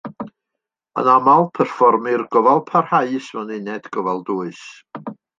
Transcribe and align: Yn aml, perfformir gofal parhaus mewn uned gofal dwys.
Yn 1.01 1.09
aml, 1.15 1.43
perfformir 1.57 2.23
gofal 2.35 2.61
parhaus 2.69 3.27
mewn 3.35 3.51
uned 3.67 3.91
gofal 3.99 4.23
dwys. 4.31 4.63